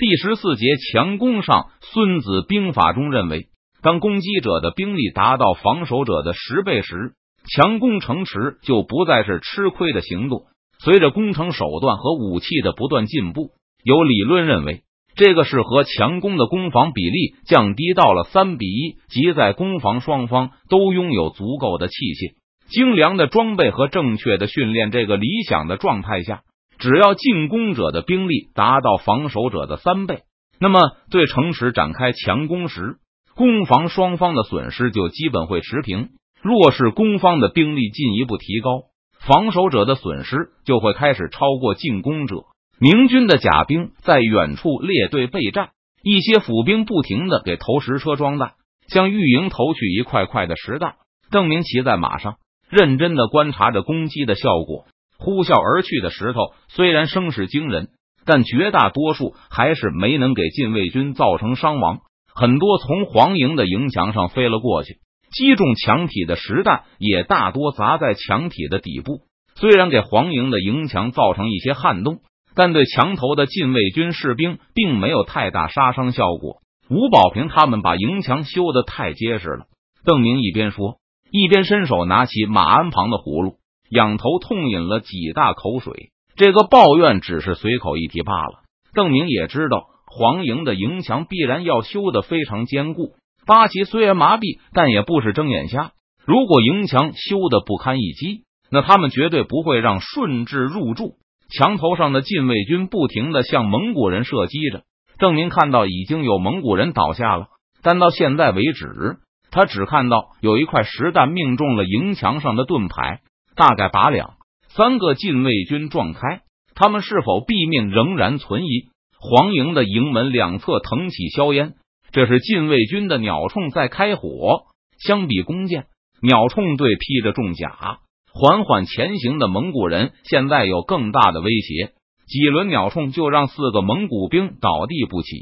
[0.00, 3.48] 第十四节强攻上，《孙子兵法》中认为，
[3.82, 7.12] 当攻击者的兵力达到防守者的十倍时，
[7.54, 10.44] 强攻城池就不再是吃亏的行动。
[10.82, 13.50] 随着攻城手段和武器的不断进步，
[13.84, 14.84] 有理论认为，
[15.16, 22.36] 这个是和强攻的攻防比例降低到了三比一，即在攻防双方都拥有足够的器械、
[22.70, 26.40] 精良的装备和正确的训练这个理想的状态下。
[26.80, 30.22] 只要进攻者的兵力达到防守者的三倍，
[30.58, 30.80] 那么
[31.10, 32.96] 对城池展开强攻时，
[33.36, 36.08] 攻防双方的损失就基本会持平。
[36.42, 38.84] 若是攻方的兵力进一步提高，
[39.26, 42.44] 防守者的损失就会开始超过进攻者。
[42.80, 48.52] 明军的甲兵在远处列队备战，一些府兵不停的给投石车装弹，
[48.88, 50.94] 向御营投去一块块的石弹。
[51.30, 52.36] 邓明骑在马上，
[52.70, 54.86] 认真的观察着攻击的效果。
[55.20, 57.90] 呼啸而去的石头虽然声势惊人，
[58.24, 61.98] 但绝大多数还是没能给禁卫军造成伤亡。
[62.34, 64.94] 很多从黄营的营墙上飞了过去，
[65.30, 69.20] 击中墙体的石弹也大多砸在墙体的底部。
[69.56, 72.20] 虽然给黄营的营墙造成一些撼动，
[72.54, 76.62] 但对墙头的禁卫军士兵并没有太大杀伤效果。
[76.88, 79.66] 吴保平他们把营墙修得太结实了。
[80.02, 80.96] 邓明一边说，
[81.30, 83.56] 一边伸手拿起马鞍旁的葫芦。
[83.90, 88.62] 仰头痛饮了几大口水，这个抱怨只是随口一提罢了。
[88.94, 93.14] 邓明也知道黄营的营墙必然要修得非常坚固。
[93.46, 95.92] 八旗虽然麻痹，但也不是睁眼瞎。
[96.24, 101.14] 如果营墙修得不堪一击，那他们绝对不会让顺治入住。
[101.48, 104.82] 墙头上的禁卫军不停的向蒙古人射击着。
[105.18, 107.48] 邓明看到已经有蒙古人倒下了，
[107.82, 109.18] 但到现在为止，
[109.50, 113.20] 他只看到有一块石弹命中了营墙上的盾牌。
[113.60, 114.36] 大概把两
[114.70, 116.40] 三个禁卫军撞开，
[116.74, 118.88] 他们是否毙命仍然存疑。
[119.18, 121.74] 黄营的营门两侧腾起硝烟，
[122.10, 124.62] 这是禁卫军的鸟铳在开火。
[124.98, 125.88] 相比弓箭，
[126.22, 127.98] 鸟铳队披着重甲
[128.32, 131.92] 缓缓前行的蒙古人，现在有更大的威胁。
[132.26, 135.36] 几轮鸟铳就让四个蒙古兵倒地不起。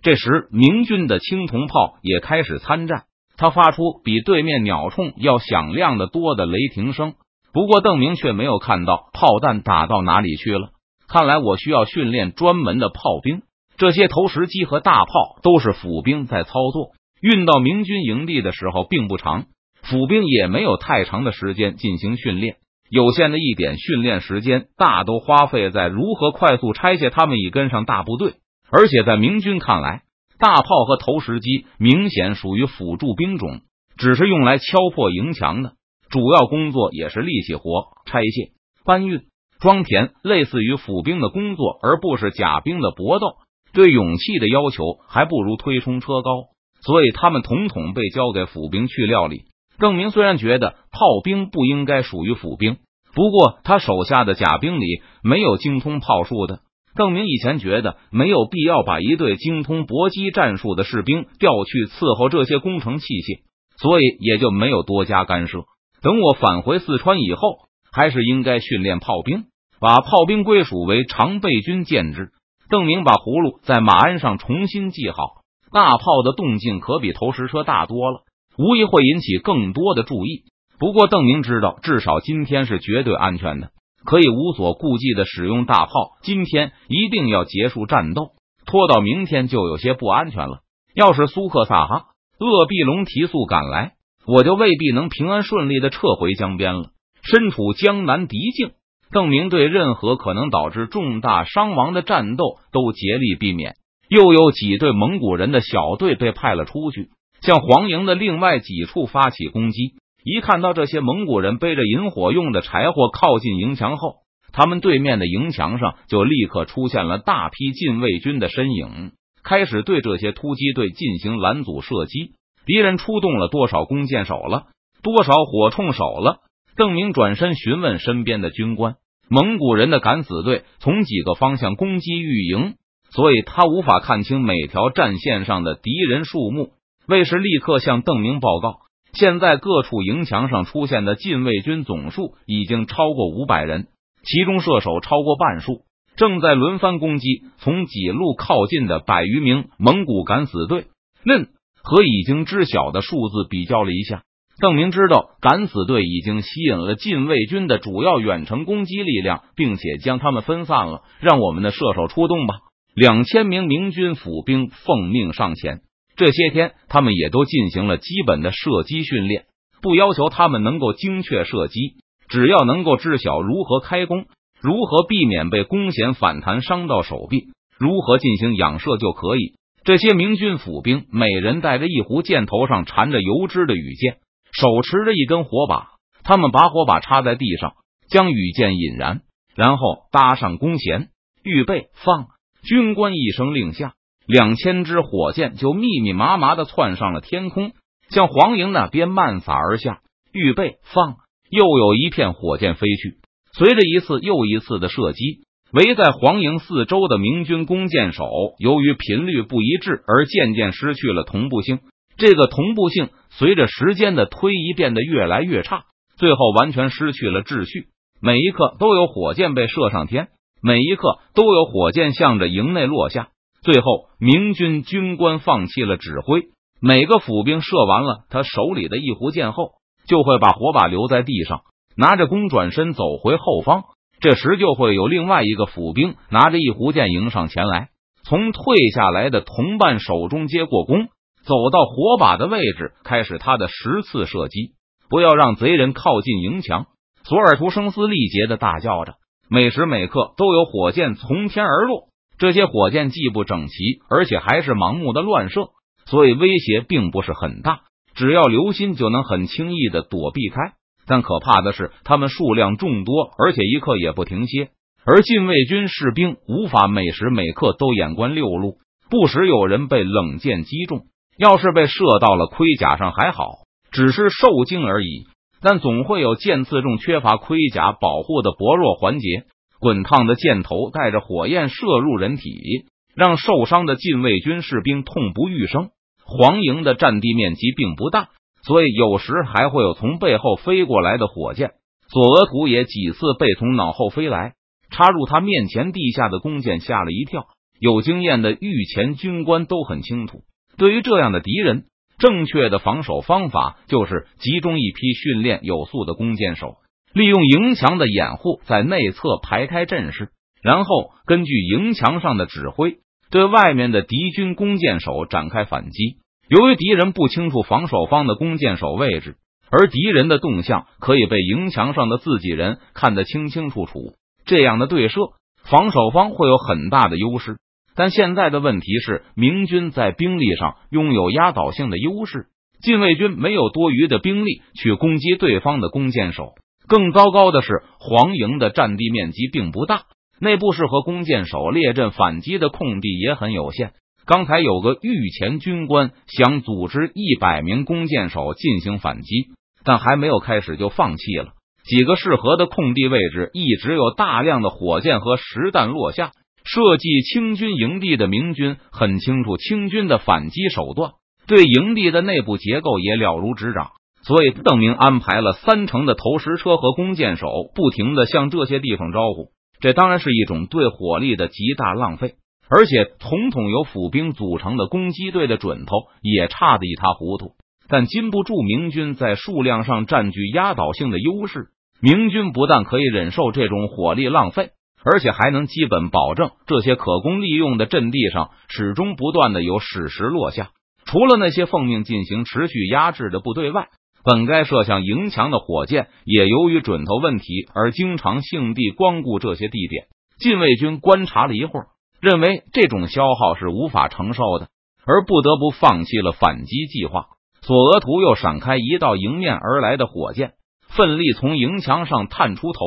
[0.00, 3.06] 这时，明军的青铜炮也开始参战，
[3.36, 7.14] 它发出比对面鸟铳要响亮的多的雷霆声。
[7.58, 10.68] 不过，邓明却没有看到炮弹打到哪里去了。
[11.08, 13.42] 看来我需要训练专门的炮兵。
[13.76, 19.46] 这些投石机和大炮都是府兵在操作，运到明军营地的时候并不长，
[19.82, 22.58] 府兵也没有太长的时间进行训练。
[22.90, 28.34] 有限的一点训练时间，大都花费在如何快速拆卸他们已跟上大部队。
[28.70, 30.02] 而且在明军看来，
[30.38, 33.62] 大炮和投石机明显属于辅助兵种，
[33.96, 35.72] 只是用来敲破营墙的。
[36.10, 38.52] 主要工作也是力气活，拆卸、
[38.84, 39.22] 搬运、
[39.60, 43.26] 装填，类似于府兵的工作，而不是甲兵的搏斗。
[43.74, 46.46] 对勇气的要求还不如推冲车高，
[46.80, 49.42] 所以他们统统被交给府兵去料理。
[49.78, 52.78] 邓明虽然觉得炮兵不应该属于府兵，
[53.14, 56.60] 不过他手下的甲兵里没有精通炮术的。
[56.96, 63.42] 邓明以前觉得没有必要把一队精通搏击战术的士兵调去伺候这些工程器械，
[63.76, 65.58] 所以也就没有多加干涉。
[66.00, 69.46] 等我返回四川以后，还是应该训练炮兵，
[69.80, 72.30] 把炮兵归属为常备军建制。
[72.70, 75.42] 邓明把葫芦在马鞍上重新系好，
[75.72, 78.20] 大炮的动静可比投石车大多了，
[78.58, 80.44] 无疑会引起更多的注意。
[80.78, 83.70] 不过邓明知道，至少今天是绝对安全的，
[84.04, 85.92] 可以无所顾忌的使用大炮。
[86.22, 88.32] 今天一定要结束战斗，
[88.66, 90.60] 拖到明天就有些不安全了。
[90.94, 92.04] 要是苏克萨哈、
[92.38, 93.94] 鄂必隆提速赶来。
[94.28, 96.90] 我就未必能平安顺利的撤回江边了。
[97.22, 98.72] 身处江南敌境，
[99.10, 103.74] 邓明对任何可能导致重大伤亡的战斗都竭力避免。
[104.10, 107.08] 又有几队蒙古人的小队被派了出去，
[107.40, 109.94] 向黄营的另外几处发起攻击。
[110.24, 114.16] 一看到这些蒙古人背着引火用的柴火靠近营墙后，
[114.52, 119.12] 他们对面的营墙上就立刻出现了大批禁卫军的身影，
[119.42, 122.32] 开始对这些突击队进行拦阻射击。
[122.68, 124.64] 敌人出动了多少弓箭手了？
[125.02, 126.40] 多少火铳手了？
[126.76, 128.96] 邓明转身询问身边的军官。
[129.30, 132.74] 蒙古人的敢死队从几个方向攻击御营，
[133.10, 136.72] 所以他无法看清每条战线上的敌人数目。
[137.06, 138.80] 卫士立刻向邓明报告：
[139.14, 143.86] 现在各处营墙上出现的禁卫军总数已经超过五百人，
[144.24, 145.84] 其中射手超过半数，
[146.16, 150.84] 正在轮番攻击从几路靠近的百余名蒙古敢死队。
[151.24, 151.48] 嫩。
[151.82, 154.22] 和已经知晓的数字比较了一下，
[154.60, 161.02] 邓明知道敢死队已经吸引了禁卫军的主要远程攻击力量，并且将他们分散了。
[161.20, 162.56] 让我们的射手出动吧！
[162.94, 165.80] 两千名明军府兵奉命上前。
[166.16, 169.44] 这些天，他们也都进行了基本的射击训练，
[169.80, 171.94] 不要求他们能够精确射击，
[172.28, 174.26] 只要能够知晓如何开弓，
[174.60, 177.44] 如何避免被弓弦反弹伤到手臂，
[177.78, 179.57] 如何进行仰射就可以。
[179.84, 184.18] 这些明军府兵每人带着一壶箭，头上缠着油脂的羽箭，
[184.52, 185.88] 手持着一根火把。
[186.24, 187.74] 他们把火把插在地上，
[188.10, 189.22] 将羽箭引燃，
[189.54, 191.08] 然后搭上弓弦，
[191.42, 192.26] 预备放。
[192.62, 193.94] 军官一声令下。
[194.26, 197.72] 两千支火箭就密密麻麻的窜上了天空，
[198.10, 200.00] 向黄营那边漫洒而下。
[200.32, 201.16] 预备放，
[201.48, 203.16] 又有一片火箭飞去。
[203.54, 208.24] 随着一次又一次的射击，围在黄营四周的明军弓箭手，
[208.58, 211.80] 由于频率不一致而渐渐失去了同步性。
[212.16, 215.84] 这个同步性随着时间的推移变得越来越差，
[216.16, 217.88] 最后完全失去了秩序。
[218.20, 220.28] 每一刻都有火箭被射上天，
[220.62, 223.28] 每一刻都有火箭向着营内落下。
[223.62, 226.44] 最后，明军军官放弃了指挥。
[226.80, 229.72] 每个府兵射完了他手里的一壶箭后，
[230.08, 231.60] 就会把火把留在地上，
[231.96, 233.82] 拿着弓转身走回后方。
[234.20, 237.88] 这时，就会有另外一个府兵拿着一壶箭迎上前来，
[238.24, 241.06] 从退下来的同伴手中接过弓，
[241.44, 244.72] 走到火把的位置，开始他的十次射击。
[245.08, 246.86] 不要让贼人靠近营墙！
[247.24, 249.14] 索尔图声嘶力竭的大叫着，
[249.48, 252.08] 每时每刻都有火箭从天而落。
[252.38, 253.74] 这些火箭既不整齐，
[254.10, 255.70] 而且还是盲目的乱射，
[256.06, 257.80] 所以威胁并不是很大。
[258.14, 260.72] 只要留心，就能很轻易的躲避开。
[261.08, 264.68] 但可怕的是，他们数量众多，而且一刻也不停歇。
[265.04, 268.76] 而禁卫军士兵无法每时每刻都眼观六路，
[269.08, 271.06] 不时有人被冷箭击中。
[271.38, 273.46] 要是被射到了盔甲上还好，
[273.90, 275.24] 只是受惊而已。
[275.62, 279.44] 但总会有箭刺中缺乏盔甲保护的薄弱环节。
[279.80, 282.84] 滚烫的箭头带着火焰射入人体，
[283.14, 285.90] 让受伤的禁卫军士兵痛不欲生。
[286.24, 288.28] 黄营的占地面积并不大，
[288.62, 291.72] 所以有时还会有从背后飞过来的火箭。
[292.08, 294.54] 索额图也几次被从脑后飞来、
[294.90, 297.46] 插入他面前地下的弓箭吓了一跳。
[297.78, 300.40] 有经验的御前军官都很清楚，
[300.76, 301.84] 对于这样的敌人，
[302.18, 306.78] 正确的防守方法就是集中一批训练有素的弓箭手。
[307.12, 310.30] 利用营墙的掩护，在内侧排开阵势，
[310.62, 312.98] 然后根据营墙上的指挥，
[313.30, 316.16] 对外面的敌军弓箭手展开反击。
[316.48, 319.36] 由于敌人不清楚防守方的弓箭手位置，
[319.70, 324.14] 而敌人的动向可以被营墙上的自己人看得清清楚楚，
[324.46, 325.20] 这样的对射，
[325.64, 327.58] 防守方会有很大的优势。
[327.94, 332.46] 但现在的问题是，明军在兵力上拥有压倒性的优势，
[332.80, 336.54] 禁卫军没有多余的兵力去攻击对方的弓箭手。
[336.86, 340.04] 更糟糕的是，黄营的占地面积并不大，
[340.40, 343.92] 内部适合弓箭手列阵反击的空地也很有限。
[344.28, 349.46] 刚才有个御前军官想组织一百名弓箭手进行反击，
[349.84, 351.54] 但还没有开始就放弃了。
[351.82, 356.32] 几个适合的空地位置一直有大量的火箭和实弹落下，
[356.62, 361.12] 设计清军营地的明军很清楚清军的反击手段，
[361.46, 363.92] 对营地的内部结构也了如指掌。
[364.24, 369.52] 所以，邓明安排了三成的投石车和弓箭手，不停的向这些地方招呼。
[369.80, 372.34] 这当然是一种对火力的极大浪费，
[372.70, 377.52] 而且统统由府兵组成的攻击队的准头也差得一塌糊涂。
[377.88, 381.68] 但禁不住明军在数量上占据压倒性的优势，
[382.02, 384.70] 明军不但可以忍受这种火力浪费，
[385.02, 390.70] 而且还能基本保证这些可供利用的阵地上始终不断的有矢石落下。
[391.06, 393.88] 除了那些奉命进行持续压制的部队外，
[394.22, 400.08] 本该射向营墙的火箭，也由于准头问题而经常性地光顾这些地点。
[400.38, 401.86] 禁卫军观察了一会儿，
[402.20, 404.68] 认为这种消耗是无法承受的，
[405.06, 407.26] 而不得不放弃了反击计划。
[407.62, 410.52] 索额图又闪开一道迎面而来的火箭，
[410.88, 412.80] 奋力从营墙上探出头，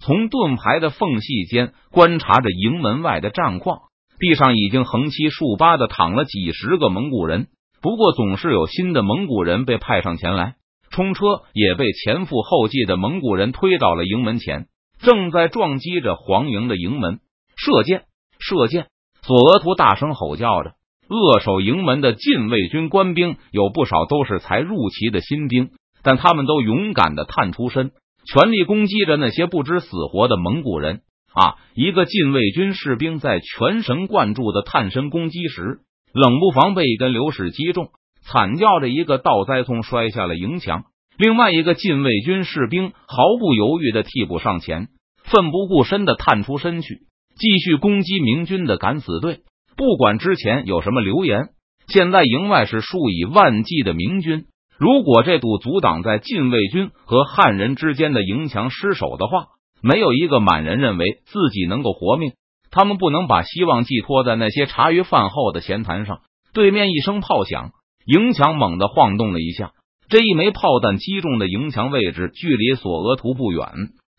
[0.00, 3.80] 从盾牌的缝隙间观察着营门外的战况。
[4.18, 7.48] 地上已经横七竖八的躺了几十个蒙古人，
[7.80, 10.56] 不过总是有新的蒙古人被派上前来。
[10.90, 14.66] 冲车也被前赴后继的蒙古人推到了营门前，
[15.00, 17.20] 正在撞击着黄营的营门。
[17.56, 18.04] 射箭！
[18.50, 18.88] 射箭！
[19.22, 20.72] 索额图大声吼叫着。
[21.08, 25.70] 扼守营门的禁卫军官兵有不少都是才入旗的新兵，
[26.02, 27.92] 但他们都勇敢的探出身，
[28.26, 31.00] 全力攻击着那些不知死活的蒙古人。
[31.32, 31.58] 啊！
[31.74, 35.78] 一个禁卫军士兵在全神贯注的探身攻击时，
[36.12, 37.90] 冷不防被一根流矢击中。
[38.22, 40.84] 惨叫着，一个倒栽葱摔下了营墙。
[41.16, 44.88] 另外一个禁卫军士兵毫不犹豫的替补上前，
[45.22, 47.02] 奋不顾身的探出身去，
[47.40, 49.40] 继续攻击明军的敢死队。
[49.76, 51.48] 不管之前有什么流言，
[51.88, 54.44] 现在营外是数以万计的明军。
[54.78, 59.46] 如果这堵阻挡在禁卫军和汉人之间的营墙失守的话，
[59.82, 62.32] 没有一个满人认为自己能够活命。
[62.70, 66.20] 他们不能把希望寄托在那些茶余饭后的闲谈上。
[66.52, 67.70] 对面一声炮响，
[68.04, 69.72] 营墙猛地晃动了一下。
[70.08, 73.66] 这一枚炮弹击中的营墙位置距离索额图不远，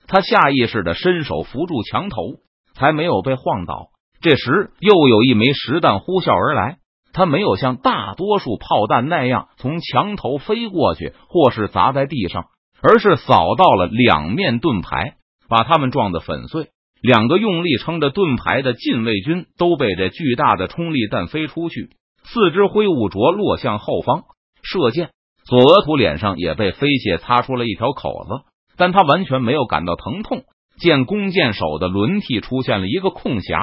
[0.07, 2.17] 他下意识的伸手扶住墙头，
[2.81, 3.89] 才没有被晃倒。
[4.21, 6.77] 这时又有一枚实弹呼啸而来，
[7.13, 12.45] 他没有像大多数炮弹那样从墙头飞过去，或是砸在地上，
[12.81, 15.13] 而是扫到了两面盾牌，
[15.47, 16.69] 把他们撞得粉碎。
[17.01, 21.89] 两个用力撑着盾牌的禁卫军都被这巨大的冲力弹飞出去，
[22.23, 24.23] 四肢挥舞着落向后方
[24.63, 25.09] 射箭。
[25.43, 28.45] 索额图脸上也被飞血擦出了一条口子，
[28.77, 30.43] 但他完全没有感到疼痛。
[30.81, 33.53] 见弓箭手的轮替出现了一个空隙，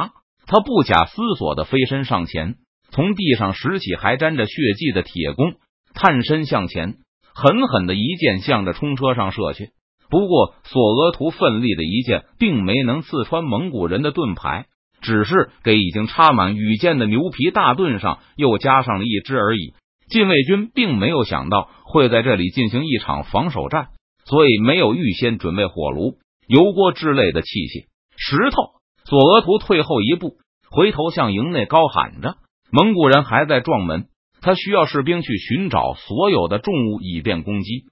[0.47, 2.55] 他不假思索的飞身上前，
[2.91, 5.55] 从地上拾起还沾着血迹的铁弓，
[5.95, 6.95] 探身向前，
[7.35, 9.71] 狠狠的一箭向着冲车上射去。
[10.09, 14.67] 不过，索额图奋力的一箭并没能刺穿蒙古人的盾牌，
[15.03, 19.75] 只是给已经插满羽箭的牛皮大盾上又加上了一支而已。
[20.09, 23.89] 禁卫军并没有想到会在这里进行一场防守战，
[24.25, 26.15] 所以没有预先准备火炉、
[26.49, 27.87] 油锅之类的器械。
[28.17, 30.39] 石头，索额图退后一步，
[30.71, 32.37] 回头向营内高喊着
[32.73, 34.09] ：“蒙古人还在撞门，
[34.41, 37.85] 他需要士兵去寻找所有的重物，以便攻击。”